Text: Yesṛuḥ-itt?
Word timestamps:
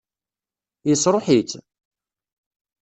Yesṛuḥ-itt? 0.87 1.53